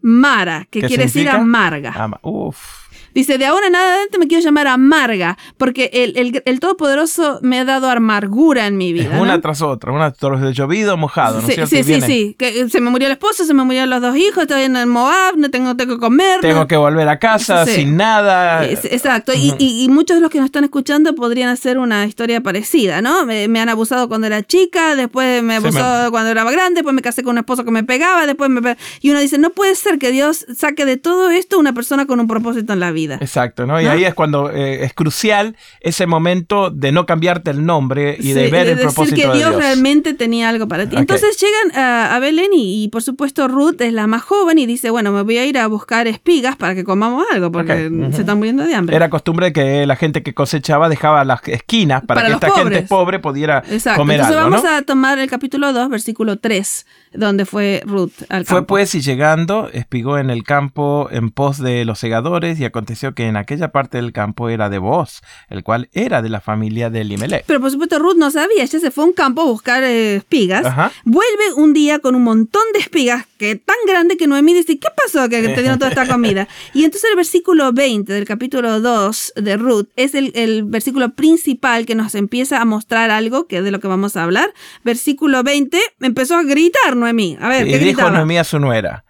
Mara, 0.00 0.66
que 0.70 0.80
quiere 0.82 1.04
decir 1.04 1.28
amarga. 1.28 2.18
uf. 2.22 2.87
Dice, 3.18 3.36
de 3.36 3.46
ahora 3.46 3.66
en 3.66 3.74
adelante 3.74 4.16
me 4.16 4.28
quiero 4.28 4.44
llamar 4.44 4.68
amarga, 4.68 5.36
porque 5.56 5.90
el, 5.92 6.40
el, 6.44 6.60
Todopoderoso 6.60 7.40
me 7.42 7.58
ha 7.58 7.64
dado 7.64 7.90
amargura 7.90 8.68
en 8.68 8.76
mi 8.76 8.92
vida. 8.92 9.20
una 9.20 9.40
tras 9.40 9.60
otra, 9.60 9.90
una 9.90 10.12
tras 10.12 10.40
de 10.40 10.52
llovido 10.52 10.96
mojado, 10.96 11.42
¿no 11.42 11.48
sí, 11.48 11.54
Sí, 11.66 11.82
sí, 11.82 12.00
sí. 12.00 12.36
Que 12.38 12.68
se 12.68 12.80
me 12.80 12.90
murió 12.90 13.08
el 13.08 13.12
esposo, 13.14 13.44
se 13.44 13.54
me 13.54 13.64
murieron 13.64 13.90
los 13.90 14.00
dos 14.00 14.16
hijos, 14.16 14.42
estoy 14.42 14.62
en 14.62 14.76
el 14.76 14.86
Moab, 14.86 15.36
no 15.36 15.50
tengo, 15.50 15.74
tengo 15.74 15.94
que 15.94 16.00
comer. 16.00 16.42
Tengo 16.42 16.68
que 16.68 16.76
volver 16.76 17.08
a 17.08 17.18
casa 17.18 17.66
sin 17.66 17.96
nada. 17.96 18.64
exacto. 18.64 19.32
y, 19.34 19.52
y, 19.58 19.88
muchos 19.88 20.18
de 20.18 20.20
los 20.20 20.30
que 20.30 20.38
nos 20.38 20.46
están 20.46 20.62
escuchando 20.62 21.16
podrían 21.16 21.48
hacer 21.48 21.76
una 21.76 22.06
historia 22.06 22.40
parecida, 22.40 23.02
¿no? 23.02 23.26
Me, 23.26 23.46
han 23.58 23.68
abusado 23.68 24.06
cuando 24.06 24.28
era 24.28 24.44
chica, 24.44 24.94
después 24.94 25.42
me 25.42 25.56
abusó 25.56 26.12
cuando 26.12 26.30
era 26.30 26.44
grande, 26.44 26.76
después 26.76 26.94
me 26.94 27.02
casé 27.02 27.24
con 27.24 27.32
un 27.32 27.38
esposo 27.38 27.64
que 27.64 27.72
me 27.72 27.82
pegaba, 27.82 28.26
después 28.26 28.48
me... 28.48 28.76
Y 29.00 29.10
uno 29.10 29.18
dice, 29.18 29.38
no 29.38 29.50
puede 29.50 29.74
ser 29.74 29.98
que 29.98 30.12
Dios 30.12 30.46
saque 30.56 30.84
de 30.84 30.98
todo 30.98 31.30
esto 31.30 31.58
una 31.58 31.72
persona 31.72 32.06
con 32.06 32.20
un 32.20 32.28
propósito 32.28 32.72
en 32.72 32.78
la 32.78 32.92
vida. 32.92 33.07
Exacto, 33.16 33.66
¿no? 33.66 33.80
Y 33.80 33.86
ahí 33.86 34.04
es 34.04 34.14
cuando 34.14 34.50
eh, 34.50 34.84
es 34.84 34.94
crucial 34.94 35.56
ese 35.80 36.06
momento 36.06 36.70
de 36.70 36.92
no 36.92 37.06
cambiarte 37.06 37.50
el 37.50 37.64
nombre 37.64 38.16
y 38.18 38.32
de 38.32 38.50
ver 38.50 38.68
el 38.68 38.78
propósito 38.78 39.16
decir 39.16 39.30
que 39.32 39.38
Dios, 39.38 39.54
realmente 39.54 40.14
tenía 40.14 40.48
algo 40.48 40.68
para 40.68 40.88
ti. 40.88 40.96
Entonces 40.96 41.38
llegan 41.40 41.78
a, 41.84 42.18
Belén 42.18 42.50
y, 42.52 42.88
por 42.88 43.02
supuesto 43.02 43.48
Ruth 43.48 43.80
es 43.80 43.92
la 43.92 44.06
más 44.06 44.22
joven 44.22 44.58
y 44.58 44.66
dice, 44.66 44.90
bueno, 44.90 45.12
me 45.12 45.22
voy 45.22 45.38
a 45.38 45.46
ir 45.46 45.58
a 45.58 45.66
buscar 45.66 46.06
espigas 46.06 46.56
para 46.56 46.74
que 46.74 46.84
comamos 46.84 47.24
algo 47.32 47.52
porque 47.52 47.90
se 48.12 48.20
están 48.20 48.38
muriendo 48.38 48.64
de 48.64 48.74
hambre. 48.74 48.96
Era 48.96 49.08
costumbre 49.10 49.52
que 49.52 49.86
la 49.86 49.96
gente 49.96 50.22
que 50.22 50.34
cosechaba 50.34 50.88
dejaba 50.88 51.24
las 51.24 51.40
esquinas 51.46 52.02
para, 52.04 52.26
que 52.26 52.32
esta 52.32 52.50
gente 52.50 52.82
pobre 52.82 53.18
pudiera 53.18 53.62
comer 53.96 54.20
Entonces 54.20 54.36
algo, 54.36 54.50
vamos 54.50 54.64
a 54.64 54.82
tomar 54.82 55.18
el 55.18 55.28
capítulo 55.28 55.72
2, 55.72 55.88
versículo 55.88 56.38
3, 56.38 56.86
donde 57.14 57.46
fue 57.46 57.82
Ruth 57.86 58.12
al 58.28 58.44
campo. 58.44 58.48
Fue 58.48 58.66
pues 58.66 58.94
y 58.94 59.00
llegando, 59.00 59.68
espigó 59.72 60.18
en 60.18 60.30
el 60.30 60.42
campo 60.42 61.08
en 61.10 61.30
pos 61.30 61.58
de 61.58 61.84
los 61.84 61.98
segadores 61.98 62.58
y 62.58 62.64
aconteció 62.64 62.97
que 63.14 63.26
en 63.26 63.36
aquella 63.36 63.68
parte 63.68 63.98
del 63.98 64.12
campo 64.12 64.48
era 64.48 64.68
de 64.68 64.78
Boaz, 64.78 65.20
el 65.48 65.62
cual 65.62 65.88
era 65.92 66.22
de 66.22 66.28
la 66.28 66.40
familia 66.40 66.90
de 66.90 67.02
Elimelech. 67.02 67.44
Pero 67.46 67.60
por 67.60 67.70
supuesto 67.70 67.98
Ruth 67.98 68.16
no 68.16 68.30
sabía, 68.30 68.62
ella 68.62 68.80
se 68.80 68.90
fue 68.90 69.04
a 69.04 69.06
un 69.06 69.12
campo 69.12 69.42
a 69.42 69.44
buscar 69.44 69.82
eh, 69.84 70.16
espigas, 70.16 70.64
vuelve 71.04 71.54
un 71.56 71.72
día 71.72 71.98
con 72.00 72.14
un 72.14 72.24
montón 72.24 72.62
de 72.72 72.80
espigas, 72.80 73.26
que 73.38 73.56
tan 73.56 73.76
grande 73.86 74.16
que 74.16 74.26
Noemí 74.26 74.52
dice, 74.54 74.78
¿qué 74.78 74.88
pasó 74.96 75.28
que 75.28 75.40
te 75.40 75.60
dieron 75.60 75.78
toda 75.78 75.90
esta 75.90 76.06
comida? 76.12 76.48
y 76.74 76.84
entonces 76.84 77.08
el 77.10 77.16
versículo 77.16 77.72
20 77.72 78.12
del 78.12 78.24
capítulo 78.24 78.80
2 78.80 79.32
de 79.36 79.56
Ruth 79.56 79.88
es 79.96 80.14
el, 80.14 80.64
versículo 80.64 81.10
principal 81.14 81.86
que 81.86 81.94
nos 81.94 82.14
empieza 82.14 82.60
a 82.60 82.64
mostrar 82.64 83.10
algo 83.10 83.46
que 83.46 83.58
es 83.58 83.64
de 83.64 83.70
lo 83.70 83.80
que 83.80 83.88
vamos 83.88 84.16
a 84.16 84.24
hablar. 84.24 84.52
Versículo 84.84 85.42
20, 85.42 85.78
empezó 86.00 86.36
a 86.36 86.42
gritar 86.42 86.96
Noemí. 86.96 87.36
A 87.40 87.48
ver, 87.48 87.66
y 87.66 87.70
¿qué 87.70 87.78
dijo 87.78 88.10
Noemí 88.10 88.38
a 88.38 88.44
su 88.44 88.58
nuera, 88.58 89.04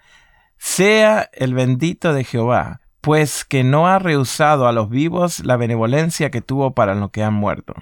sea 0.59 1.31
el 1.33 1.55
bendito 1.55 2.13
de 2.13 2.25
Jehová 2.25 2.81
pues 3.09 3.47
que 3.47 3.65
no 3.65 3.89
ha 3.89 3.99
rehusado 3.99 4.69
a 4.69 4.73
los 4.73 4.91
vivos 4.91 5.43
la 5.43 5.57
benevolencia 5.57 6.31
que 6.31 6.43
tuvo 6.43 6.75
para 6.75 6.95
los 6.95 7.11
que 7.11 7.23
han 7.23 7.33
muerto. 7.33 7.73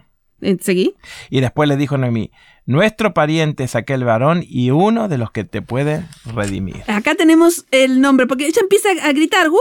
Eh, 0.40 0.56
¿Seguí? 0.60 0.94
Y 1.30 1.40
después 1.40 1.68
le 1.68 1.76
dijo 1.76 1.98
Noemí, 1.98 2.30
nuestro 2.66 3.14
pariente 3.14 3.64
es 3.64 3.74
aquel 3.74 4.04
varón 4.04 4.44
y 4.46 4.70
uno 4.70 5.08
de 5.08 5.18
los 5.18 5.30
que 5.30 5.44
te 5.44 5.62
puede 5.62 6.04
redimir. 6.24 6.82
Acá 6.88 7.14
tenemos 7.14 7.64
el 7.70 8.00
nombre, 8.00 8.26
porque 8.26 8.46
ella 8.46 8.60
empieza 8.60 8.88
a 9.02 9.12
gritar, 9.12 9.48
¡Wuhu, 9.48 9.60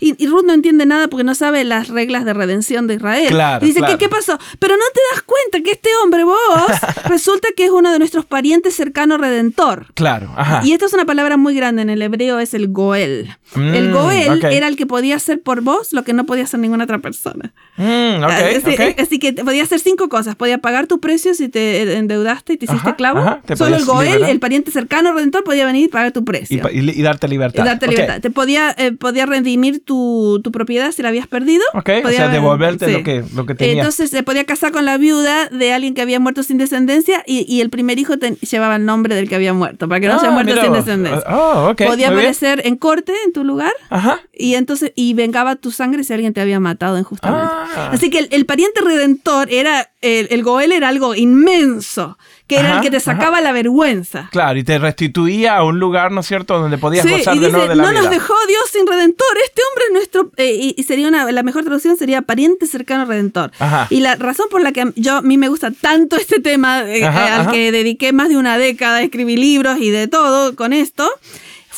y, 0.00 0.22
y, 0.22 0.26
Ruth 0.26 0.44
no 0.44 0.52
entiende 0.52 0.84
nada 0.84 1.08
porque 1.08 1.24
no 1.24 1.34
sabe 1.34 1.64
las 1.64 1.88
reglas 1.88 2.24
de 2.24 2.34
redención 2.34 2.86
de 2.86 2.94
Israel. 2.94 3.28
Claro, 3.28 3.64
y 3.64 3.68
dice, 3.68 3.80
claro. 3.80 3.96
¿Qué, 3.96 4.04
¿qué 4.04 4.08
pasó? 4.08 4.38
Pero 4.58 4.76
no 4.76 4.84
te 4.92 5.00
das 5.12 5.22
cuenta 5.22 5.62
que 5.62 5.72
este 5.72 5.88
hombre, 6.02 6.24
vos, 6.24 6.36
resulta 7.06 7.48
que 7.56 7.64
es 7.64 7.70
uno 7.70 7.90
de 7.92 7.98
nuestros 7.98 8.26
parientes 8.26 8.74
cercanos 8.74 9.20
redentor. 9.20 9.86
Claro, 9.94 10.32
ajá. 10.36 10.60
Y 10.64 10.72
esta 10.72 10.86
es 10.86 10.92
una 10.92 11.06
palabra 11.06 11.36
muy 11.36 11.54
grande 11.54 11.82
en 11.82 11.90
el 11.90 12.02
hebreo, 12.02 12.38
es 12.38 12.54
el 12.54 12.68
Goel. 12.68 13.34
el 13.54 13.88
Mm, 13.88 13.92
Goel 13.92 14.44
era 14.44 14.68
el 14.68 14.76
que 14.76 14.86
podía 14.86 15.16
hacer 15.16 15.40
por 15.40 15.62
vos 15.62 15.92
lo 15.92 16.04
que 16.04 16.12
no 16.12 16.26
podía 16.26 16.44
hacer 16.44 16.60
ninguna 16.60 16.84
otra 16.84 16.98
persona. 16.98 17.54
Mm, 17.76 18.22
ok, 18.24 18.30
así, 18.30 18.74
ok. 18.74 19.00
así 19.00 19.18
que 19.18 19.32
podía 19.32 19.62
hacer 19.62 19.80
cinco 19.80 20.08
cosas. 20.08 20.36
Podía 20.36 20.58
pagar 20.58 20.86
tu 20.86 21.00
precio 21.00 21.34
si 21.34 21.48
te 21.48 21.75
endeudaste 21.82 22.54
y 22.54 22.56
te 22.56 22.64
hiciste 22.66 22.88
Ajá, 22.88 22.96
clavo. 22.96 23.18
ajá, 23.20 23.40
te 23.44 23.56
Solo 23.56 23.76
el 23.76 23.84
Goel, 23.84 24.06
liberar. 24.08 24.30
el 24.30 24.40
pariente 24.40 24.70
cercano 24.70 25.12
redentor, 25.12 25.44
podía 25.44 25.66
venir 25.66 25.84
y 25.84 25.88
pagar 25.88 26.12
tu 26.12 26.24
precio. 26.24 26.62
y 26.72 27.02
darte 27.02 27.28
libertad. 27.28 27.62
Y 27.64 27.66
darte 27.66 27.86
libertad. 27.88 28.20
Te 28.20 28.30
podía, 28.30 28.74
eh, 28.78 28.92
podía 28.92 29.26
redimir 29.26 29.84
tu, 29.84 30.40
tu 30.42 30.52
propiedad 30.52 30.92
si 30.92 31.02
la 31.02 31.08
habías 31.08 31.26
perdido. 31.26 31.62
Ok, 31.74 31.90
o 32.04 32.08
sea, 32.10 32.28
devolverte 32.28 32.86
sí. 32.86 32.92
lo 32.92 33.02
que, 33.02 33.24
lo 33.34 33.46
que 33.46 33.54
tenías. 33.54 33.76
Entonces 33.78 34.10
se 34.10 34.22
podía 34.22 34.44
casar 34.44 34.72
con 34.72 34.84
la 34.84 34.96
viuda 34.98 35.48
de 35.48 35.72
alguien 35.72 35.94
que 35.94 36.02
había 36.02 36.20
muerto 36.20 36.42
sin 36.42 36.58
descendencia 36.58 37.22
y, 37.26 37.44
y 37.52 37.60
el 37.60 37.70
primer 37.70 37.98
hijo 37.98 38.18
ten- 38.18 38.36
llevaba 38.38 38.76
el 38.76 38.84
nombre 38.84 39.14
del 39.14 39.28
que 39.28 39.34
había 39.34 39.52
muerto, 39.52 39.88
para 39.88 40.00
que 40.00 40.06
no 40.08 40.14
Ah, 40.14 40.18
haya 40.20 40.30
muerto 40.30 40.52
mira 40.52 40.64
sin 40.64 40.72
descendencia. 40.72 41.24
Oh, 41.30 41.68
ok, 41.70 41.82
podía 41.86 42.08
bien. 42.08 42.12
aparecer 42.20 42.62
en 42.64 42.76
corte 42.76 43.12
en 43.24 43.32
tu 43.32 43.44
lugar 43.44 43.72
Ajá. 43.90 44.20
y 44.32 44.54
entonces 44.54 44.92
y 44.94 45.14
vengaba 45.14 45.56
tu 45.56 45.70
sangre 45.70 46.04
si 46.04 46.12
alguien 46.12 46.32
te 46.32 46.40
había 46.40 46.60
matado 46.60 46.98
injustamente. 46.98 47.46
Ah. 47.52 47.90
Así 47.92 48.10
que 48.10 48.18
el, 48.20 48.28
el 48.30 48.46
pariente 48.46 48.80
redentor 48.80 49.48
era 49.50 49.90
el, 50.06 50.28
el 50.30 50.42
Goel 50.42 50.72
era 50.72 50.88
algo 50.88 51.14
inmenso, 51.14 52.18
que 52.46 52.56
era 52.58 52.68
Ajá, 52.68 52.76
el 52.78 52.82
que 52.84 52.90
te 52.90 53.00
sacaba 53.00 53.40
la 53.40 53.52
vergüenza. 53.52 54.28
Claro, 54.30 54.58
y 54.58 54.62
te 54.64 54.78
restituía 54.78 55.56
a 55.56 55.64
un 55.64 55.78
lugar, 55.80 56.12
¿no 56.12 56.20
es 56.20 56.26
cierto?, 56.26 56.58
donde 56.58 56.78
podías 56.78 57.04
Sí, 57.04 57.10
gozar 57.10 57.34
y 57.36 57.38
de 57.40 57.46
dice, 57.46 57.56
nuevo 57.56 57.68
de 57.70 57.76
la 57.76 57.82
no 57.84 57.90
vida. 57.90 58.02
nos 58.02 58.10
dejó 58.10 58.34
Dios 58.48 58.62
sin 58.72 58.86
redentor, 58.86 59.26
este 59.44 59.62
hombre 59.68 59.84
es 59.86 59.92
nuestro, 59.92 60.30
eh, 60.36 60.54
y, 60.60 60.74
y 60.78 60.82
sería 60.84 61.08
una, 61.08 61.30
la 61.32 61.42
mejor 61.42 61.64
traducción 61.64 61.96
sería 61.96 62.22
pariente 62.22 62.66
cercano 62.66 63.04
redentor. 63.04 63.50
Ajá. 63.58 63.86
Y 63.90 64.00
la 64.00 64.14
razón 64.16 64.46
por 64.50 64.60
la 64.62 64.72
que 64.72 64.92
yo, 64.96 65.16
a 65.16 65.22
mí 65.22 65.36
me 65.38 65.48
gusta 65.48 65.70
tanto 65.72 66.16
este 66.16 66.40
tema, 66.40 66.82
eh, 66.84 67.00
eh, 67.00 67.04
al 67.06 67.50
que 67.50 67.72
dediqué 67.72 68.12
más 68.12 68.28
de 68.28 68.36
una 68.36 68.58
década, 68.58 69.02
escribí 69.02 69.36
libros 69.36 69.78
y 69.80 69.90
de 69.90 70.06
todo 70.06 70.54
con 70.54 70.72
esto, 70.72 71.08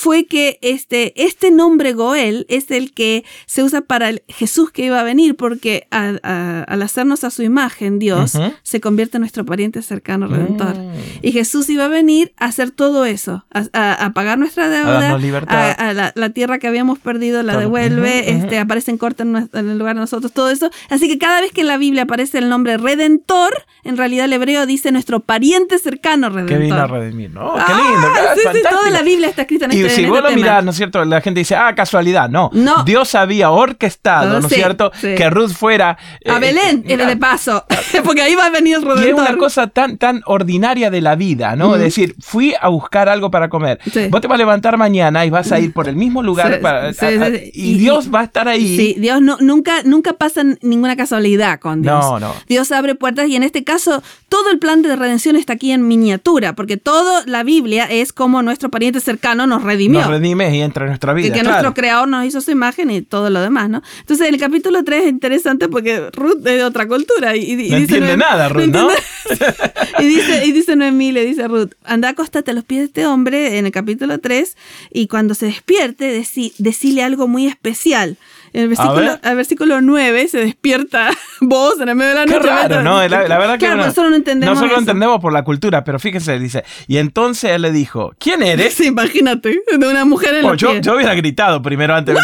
fue 0.00 0.26
que 0.26 0.58
este, 0.62 1.12
este 1.20 1.50
nombre 1.50 1.92
Goel 1.92 2.46
es 2.48 2.70
el 2.70 2.92
que 2.94 3.24
se 3.46 3.64
usa 3.64 3.80
para 3.80 4.08
el 4.10 4.22
Jesús 4.28 4.70
que 4.70 4.84
iba 4.84 5.00
a 5.00 5.02
venir, 5.02 5.34
porque 5.34 5.88
al, 5.90 6.20
a- 6.22 6.62
al 6.68 6.82
hacernos 6.82 7.24
a 7.24 7.30
su 7.30 7.42
imagen, 7.42 7.98
Dios 7.98 8.34
se 8.62 8.80
convierte 8.80 9.16
en 9.16 9.22
nuestro 9.22 9.44
pariente 9.44 9.82
cercano 9.82 10.28
redentor. 10.28 10.76
Mm. 10.78 10.92
Y 11.22 11.32
Jesús 11.32 11.68
iba 11.68 11.86
a 11.86 11.88
venir 11.88 12.32
a 12.36 12.44
hacer 12.44 12.70
todo 12.70 13.04
eso, 13.06 13.44
a, 13.52 14.12
pagar 14.14 14.38
nuestra 14.38 14.68
deuda, 14.68 15.16
a, 15.48 15.92
la, 15.94 16.12
la 16.14 16.30
tierra 16.30 16.58
que 16.60 16.68
habíamos 16.68 17.00
perdido 17.00 17.42
la 17.42 17.56
devuelve, 17.56 18.22
Ujú, 18.26 18.30
ujú. 18.36 18.44
este, 18.44 18.58
aparece 18.58 18.92
en 18.92 18.98
corte 18.98 19.24
en, 19.24 19.36
en 19.36 19.48
el 19.70 19.78
lugar 19.78 19.96
de 19.96 20.00
nosotros, 20.02 20.32
todo 20.32 20.50
eso. 20.50 20.70
Así 20.90 21.08
que 21.08 21.18
cada 21.18 21.40
vez 21.40 21.50
que 21.50 21.62
en 21.62 21.66
la 21.66 21.76
Biblia 21.76 22.02
aparece 22.04 22.38
el 22.38 22.48
nombre 22.48 22.76
redentor, 22.76 23.64
en 23.82 23.96
realidad 23.96 24.26
el 24.26 24.32
hebreo 24.32 24.64
dice 24.66 24.92
nuestro 24.92 25.20
pariente 25.20 25.78
cercano 25.80 26.28
redentor. 26.30 26.56
Que 26.58 26.62
vino 26.62 26.76
a 26.76 26.86
redimir. 26.86 27.30
¿no? 27.30 27.54
qué 27.54 27.60
Ah, 27.66 27.90
lindo. 27.90 28.08
sí, 28.52 28.58
sí, 28.58 28.62
toda 28.68 28.90
la 28.90 29.02
Biblia 29.02 29.28
está 29.28 29.42
escrita 29.42 29.64
en 29.64 29.72
este, 29.72 29.87
si 29.90 30.04
en 30.04 30.08
vos 30.10 30.18
este 30.18 30.22
lo 30.30 30.34
tema. 30.36 30.46
mirás, 30.46 30.64
¿no 30.64 30.70
es 30.70 30.76
cierto? 30.76 31.04
La 31.04 31.20
gente 31.20 31.40
dice, 31.40 31.56
ah, 31.56 31.74
casualidad. 31.74 32.28
No. 32.28 32.50
No. 32.52 32.84
Dios 32.84 33.14
había 33.14 33.50
orquestado, 33.50 34.36
Ah, 34.36 34.40
¿no 34.40 34.46
es 34.46 34.52
sí, 34.52 34.54
cierto? 34.56 34.90
sí. 35.00 35.14
Que 35.16 35.30
Ruth 35.30 35.50
fuera. 35.52 35.90
A 35.90 36.36
eh, 36.36 36.40
Belén, 36.40 36.84
eh, 36.86 36.94
eh, 36.94 36.96
de 36.96 37.16
paso, 37.16 37.64
porque 38.04 38.22
ahí 38.22 38.34
va 38.34 38.46
a 38.46 38.50
venir 38.50 38.76
el 38.76 39.04
Y 39.04 39.08
es 39.08 39.14
una 39.14 39.36
cosa 39.36 39.66
tan, 39.68 39.98
tan 39.98 40.22
ordinaria 40.26 40.90
de 40.90 41.00
la 41.00 41.14
vida, 41.16 41.56
¿no? 41.56 41.74
Es 41.76 41.80
decir, 41.82 42.14
fui 42.20 42.54
a 42.60 42.68
buscar 42.68 43.08
algo 43.08 43.30
para 43.30 43.48
comer. 43.48 43.78
Sí. 43.92 44.08
Vos 44.10 44.20
te 44.20 44.26
vas 44.28 44.36
a 44.36 44.38
levantar 44.38 44.76
mañana 44.76 45.24
y 45.26 45.30
vas 45.30 45.50
a 45.52 45.58
ir 45.60 45.72
por 45.72 45.88
el 45.88 45.96
mismo 45.96 46.22
lugar 46.22 46.60
para, 46.60 46.86
a- 46.88 46.88
a- 46.90 47.28
y, 47.28 47.50
Y- 47.54 47.78
Dios 47.78 48.12
va 48.12 48.20
a 48.20 48.24
estar 48.24 48.48
ahí. 48.48 48.76
Sí, 48.76 48.96
Dios 48.98 49.20
no, 49.20 49.36
nunca, 49.40 49.82
nunca 49.84 50.12
pasa 50.14 50.42
ninguna 50.62 50.96
casualidad 50.96 51.58
con 51.60 51.82
Dios. 51.82 52.04
No, 52.04 52.18
no. 52.20 52.34
Dios 52.48 52.72
abre 52.72 52.94
puertas 52.94 53.28
y 53.28 53.36
en 53.36 53.42
este 53.42 53.64
caso 53.64 54.02
todo 54.28 54.50
el 54.50 54.58
plan 54.58 54.82
de 54.82 54.94
redención 54.96 55.36
está 55.36 55.54
aquí 55.54 55.72
en 55.72 55.86
miniatura, 55.88 56.54
porque 56.54 56.76
toda 56.76 57.24
la 57.26 57.42
Biblia 57.42 57.84
es 57.84 58.12
como 58.12 58.42
nuestro 58.42 58.70
pariente 58.70 59.00
cercano 59.00 59.46
nos 59.46 59.62
redimió. 59.78 60.00
Nos 60.00 60.10
redime 60.10 60.56
y 60.56 60.60
entra 60.60 60.84
en 60.84 60.90
nuestra 60.90 61.12
vida. 61.12 61.28
y 61.28 61.30
que 61.30 61.40
claro. 61.40 61.48
nuestro 61.50 61.74
creador 61.74 62.08
nos 62.08 62.24
hizo 62.26 62.40
su 62.40 62.50
imagen 62.50 62.90
y 62.90 63.02
todo 63.02 63.30
lo 63.30 63.40
demás, 63.40 63.70
¿no? 63.70 63.82
Entonces 64.00 64.28
el 64.28 64.38
capítulo 64.38 64.82
3 64.84 65.04
es 65.04 65.08
interesante 65.10 65.68
porque 65.68 66.10
Ruth 66.12 66.38
es 66.38 66.42
de 66.44 66.64
otra 66.64 66.86
cultura 66.88 67.36
y, 67.36 67.40
y- 67.42 67.70
No 67.70 67.78
dice 67.78 67.96
entiende 67.98 68.14
Noemí- 68.14 68.18
nada, 68.18 68.48
Ruth, 68.48 68.64
¿no? 68.66 68.90
entiende- 68.90 68.98
y 70.00 70.04
dice, 70.06 70.46
y 70.46 70.52
dice 70.52 70.76
Noemí, 70.76 71.12
le 71.12 71.24
dice 71.24 71.42
a 71.44 71.48
Ruth, 71.48 71.72
anda 71.84 72.08
acostate 72.08 72.50
a 72.50 72.54
los 72.54 72.64
pies 72.64 72.80
de 72.80 72.84
este 72.86 73.06
hombre 73.06 73.58
en 73.58 73.66
el 73.66 73.72
capítulo 73.72 74.18
3 74.18 74.56
y 74.92 75.06
cuando 75.06 75.34
se 75.34 75.46
despierte, 75.46 76.18
decí- 76.20 76.52
decile 76.58 77.02
algo 77.02 77.28
muy 77.28 77.46
especial. 77.46 78.16
En 78.52 78.62
el 78.62 78.68
versículo, 78.68 78.94
ver. 79.00 79.20
al 79.22 79.36
versículo 79.36 79.80
9 79.80 80.28
se 80.28 80.38
despierta 80.38 81.10
vos 81.40 81.80
en 81.80 81.88
el 81.88 81.94
medio 81.94 82.10
de 82.10 82.14
la 82.16 82.26
noche. 82.26 82.38
raro, 82.46 82.82
¿no? 82.82 83.06
La, 83.08 83.28
la 83.28 83.38
verdad 83.38 83.52
que 83.54 83.58
Claro, 83.60 83.76
no- 83.76 83.82
nosotros 83.86 84.10
no 84.10 84.16
entendemos 84.16 84.54
Nosotros 84.54 84.72
lo 84.72 84.78
entendemos 84.80 85.20
por 85.20 85.32
la 85.32 85.42
cultura, 85.44 85.84
pero 85.84 85.98
fíjese, 85.98 86.38
dice, 86.38 86.64
y 86.86 86.96
entonces 86.98 87.50
él 87.52 87.62
le 87.62 87.72
dijo, 87.72 88.12
¿quién 88.18 88.42
eres? 88.42 88.74
Sí, 88.78 88.86
imagínate, 88.86 89.58
de 89.76 89.88
una 89.88 90.04
mujer 90.04 90.34
en 90.36 90.44
Oh, 90.44 90.50
los 90.50 90.56
yo, 90.60 90.74
yo 90.80 90.94
hubiera 90.94 91.14
gritado 91.14 91.60
primero 91.62 91.94
antes. 91.94 92.16
o 92.16 92.20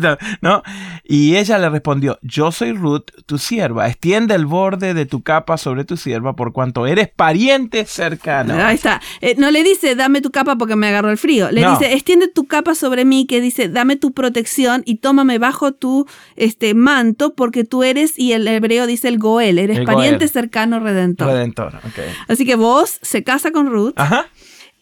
sea, 0.00 0.18
¿no? 0.40 0.62
Y 1.04 1.36
ella 1.36 1.58
le 1.58 1.68
respondió, 1.70 2.18
yo 2.22 2.52
soy 2.52 2.72
Ruth, 2.72 3.06
tu 3.26 3.38
sierva. 3.38 3.88
Extiende 3.88 4.34
el 4.34 4.46
borde 4.46 4.94
de 4.94 5.06
tu 5.06 5.22
capa 5.22 5.56
sobre 5.58 5.84
tu 5.84 5.96
sierva 5.96 6.34
por 6.36 6.52
cuanto 6.52 6.86
eres 6.86 7.08
pariente 7.08 7.84
cercano. 7.84 8.54
Ahí 8.54 8.76
está. 8.76 9.00
Eh, 9.20 9.34
no 9.38 9.50
le 9.50 9.62
dice, 9.64 9.94
dame 9.96 10.20
tu 10.20 10.30
capa 10.30 10.56
porque 10.56 10.76
me 10.76 10.88
agarró 10.88 11.10
el 11.10 11.18
frío. 11.18 11.50
Le 11.50 11.62
No. 11.62 11.72
dice, 11.76 11.92
extiende 11.94 12.28
tu 12.28 12.46
capa 12.46 12.74
sobre 12.74 13.04
mí, 13.04 13.26
que 13.26 13.40
dice, 13.40 13.68
dame 13.68 13.96
tu 13.96 14.12
protección 14.12 14.82
y 14.86 14.96
tómame 14.98 15.38
bajo 15.42 15.72
tu 15.72 16.06
este, 16.36 16.72
manto 16.72 17.34
porque 17.34 17.64
tú 17.64 17.82
eres, 17.82 18.16
y 18.16 18.32
el 18.32 18.46
hebreo 18.46 18.86
dice 18.86 19.08
el 19.08 19.18
Goel, 19.18 19.58
eres 19.58 19.78
El 19.78 19.84
pariente 19.84 20.18
Goel. 20.24 20.30
cercano 20.30 20.78
redentor. 20.78 21.26
Redentor, 21.26 21.74
ok. 21.76 21.98
Así 22.28 22.46
que 22.46 22.54
vos 22.54 22.98
se 23.02 23.24
casa 23.24 23.50
con 23.50 23.66
Ruth 23.66 23.94
Ajá, 23.96 24.28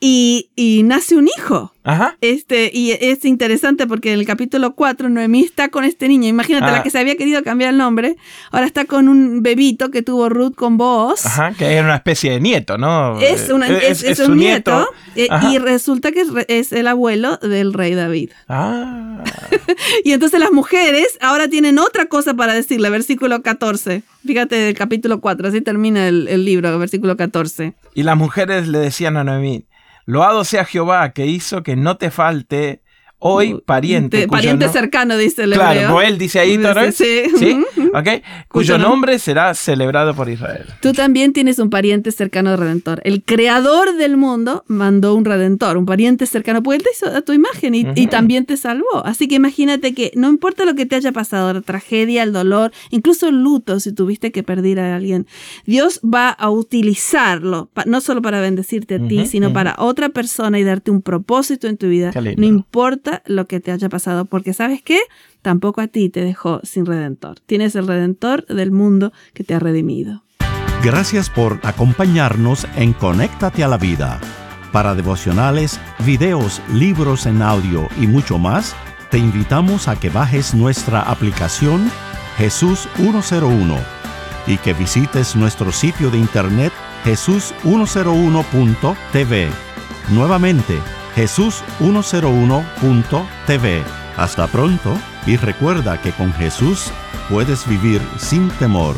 y, 0.01 0.51
y 0.57 0.83
nace 0.83 1.15
un 1.17 1.29
hijo. 1.29 1.73
ajá. 1.85 2.17
Este, 2.21 2.71
y 2.73 2.93
es 2.93 3.25
interesante 3.25 3.87
porque 3.87 4.13
en 4.13 4.19
el 4.21 4.27
capítulo 4.27 4.75
4 4.75 5.09
Noemí 5.09 5.43
está 5.43 5.69
con 5.69 5.85
este 5.85 6.09
niño. 6.09 6.27
Imagínate, 6.29 6.67
Ah. 6.67 6.73
la 6.73 6.83
que 6.83 6.91
se 6.91 6.99
había 6.99 7.17
querido 7.17 7.43
cambiar 7.43 7.71
el 7.71 7.79
nombre, 7.79 8.17
ahora 8.51 8.67
está 8.67 8.85
con 8.87 9.09
un 9.09 9.43
bebito 9.43 9.91
que 9.91 10.03
tuvo 10.03 10.29
Ruth 10.29 10.55
con 10.55 10.77
vos. 10.79 11.25
Ajá, 11.27 11.53
que 11.53 11.67
era 11.67 11.85
una 11.85 11.97
especie 11.97 12.31
de 12.33 12.41
nieto, 12.41 12.79
¿no? 12.79 13.19
Es, 13.21 13.51
una- 13.51 13.69
Eh, 13.69 13.89
es, 13.91 14.19
un 14.21 14.37
nieto, 14.39 14.87
eh, 15.17 15.29
y 15.51 15.59
resulta 15.59 16.13
que 16.13 16.25
es, 16.49 16.73
el 16.73 16.87
abuelo 16.87 17.37
del 17.39 17.73
rey 17.73 17.95
David. 17.95 18.31
Ah, 18.49 19.23
Y 20.05 20.13
entonces 20.13 20.41
las 20.41 20.53
mujeres 20.53 21.07
ahora 21.21 21.49
tienen 21.49 21.79
otra 21.79 22.07
cosa 22.07 22.35
para 22.35 22.55
decirle, 22.55 22.91
versículo 22.91 23.43
14. 23.43 24.03
Fíjate 24.27 24.69
el 24.69 24.75
capítulo 24.75 25.21
4, 25.21 25.49
así 25.49 25.61
termina 25.61 26.09
el, 26.09 26.29
el 26.29 26.45
libro, 26.45 26.79
versículo 26.79 27.17
14. 27.17 27.75
y 27.95 28.03
las 28.03 28.17
mujeres 28.17 28.69
le 28.69 28.79
decían 28.79 29.17
a 29.17 29.25
Noemí, 29.25 29.65
loado 30.11 30.43
sea 30.45 30.65
Jehová 30.65 31.13
que 31.13 31.27
hizo 31.27 31.63
que 31.63 31.77
no 31.77 31.97
te 31.97 32.11
falte 32.11 32.83
hoy 33.21 33.63
pariente. 33.65 34.19
Te- 34.23 34.27
cuyo 34.27 34.37
pariente 34.39 34.67
no- 34.67 34.73
cercano, 34.73 35.17
dice 35.17 35.45
el 35.45 35.53
Claro, 35.53 35.73
hebreo. 35.73 35.93
Goel 35.93 36.19
dice 36.19 36.41
ahí 36.41 36.57
vez. 36.57 36.97
Sí. 36.97 37.23
¿Sí? 37.39 37.53
Ujú. 37.77 37.89
¿Ok? 37.97 38.05
Cuyo 38.05 38.23
Cuyo 38.49 38.77
nom- 38.77 38.83
nombre 38.91 39.19
será 39.19 39.55
celebrado 39.55 40.15
por 40.15 40.29
Israel. 40.29 40.67
Tú 40.83 40.93
también 40.93 41.33
tienes 41.33 41.59
un 41.59 41.71
pariente 41.71 42.11
cercano 42.13 42.51
de 42.51 42.57
redentor. 42.57 43.01
El 43.05 43.23
creador 43.23 43.95
del 43.97 44.17
mundo 44.17 44.65
mandó 44.67 45.15
un 45.15 45.25
redentor, 45.25 45.77
un 45.77 45.87
pariente 45.87 46.27
cercano, 46.27 46.63
porque 46.63 46.77
él 46.79 46.83
te 46.83 46.91
hizo 46.91 47.07
a 47.15 47.21
tu 47.23 47.33
imagen 47.33 47.75
y, 47.75 47.81
y 47.81 48.03
Ujú. 48.03 48.07
también 48.11 48.45
te 48.47 48.57
salvó. 48.57 49.05
Así 49.05 49.29
que 49.29 49.37
imagínate 49.37 49.95
que 49.95 50.13
no 50.15 50.29
importa 50.29 50.65
lo 50.65 50.75
que 50.75 50.87
te 50.87 50.97
haya 50.97 51.13
pasado, 51.13 51.53
la 51.53 51.61
tragedia, 51.61 52.23
el 52.23 52.33
dolor, 52.33 52.73
incluso 52.91 53.29
el 53.29 53.43
luto, 53.43 53.81
si 53.81 53.93
tuviste 53.93 54.33
que 54.33 54.43
perder 54.43 54.81
a 54.81 54.97
alguien, 54.97 55.27
Dios 55.67 56.01
va 56.03 56.31
a 56.31 56.51
utilizarlo, 56.51 57.71
no 57.87 58.01
solo 58.01 58.23
para 58.23 58.41
bendecirte 58.41 58.97
a 58.97 58.99
ti, 59.09 59.19
Ujú, 59.21 59.27
sino 59.27 59.47
ujú. 59.49 59.55
para 59.55 59.75
otra 59.79 60.09
persona 60.11 60.59
y 60.59 60.65
darte 60.65 60.91
un 60.91 61.03
propósito 61.03 61.67
en 61.69 61.77
tu 61.77 61.89
vida. 61.89 62.13
No 62.37 62.47
importa 62.47 63.10
lo 63.27 63.47
que 63.47 63.61
te 63.61 63.73
haya 63.73 63.89
pasado, 63.89 64.25
porque 64.25 64.53
¿sabes 64.53 64.83
qué? 64.83 64.99
Tampoco 65.43 65.81
a 65.81 65.87
ti 65.87 66.09
te 66.09 66.25
dejó 66.25 66.61
sin 66.63 66.87
redentor. 66.87 67.41
Tienes 67.41 67.75
el 67.75 67.87
redentor 67.87 68.47
del 68.47 68.71
mundo 68.71 69.13
que 69.35 69.45
te 69.45 69.55
ha 69.55 69.59
redimido. 69.59 70.23
Gracias 70.83 71.29
por 71.29 71.61
acompañarnos 71.63 72.67
en 72.77 72.95
Conéctate 72.95 73.63
a 73.63 73.69
la 73.69 73.77
Vida. 73.77 74.19
Para 74.73 74.95
devocionales, 74.95 75.79
videos, 76.07 76.63
libros 76.73 77.27
en 77.27 77.43
audio 77.43 77.89
y 78.01 78.07
mucho 78.07 78.39
más, 78.39 78.75
te 79.11 79.19
invitamos 79.19 79.89
a 79.89 79.99
que 79.99 80.09
bajes 80.09 80.55
nuestra 80.55 81.03
aplicación 81.03 81.91
Jesús 82.39 82.89
101 82.97 83.77
y 84.47 84.57
que 84.59 84.73
visites 84.73 85.35
nuestro 85.37 85.73
sitio 85.73 86.11
de 86.11 86.19
internet 86.19 86.73
jesús101.tv. 87.05 89.51
Nuevamente, 90.11 90.79
jesús101.tv. 91.17 93.83
Hasta 94.17 94.47
pronto 94.49 94.97
y 95.27 95.37
recuerda 95.37 96.01
que 96.01 96.13
con 96.13 96.33
Jesús 96.33 96.91
puedes 97.29 97.67
vivir 97.67 98.01
sin 98.19 98.49
temor. 98.51 98.95